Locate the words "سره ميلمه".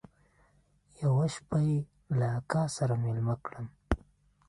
2.77-3.35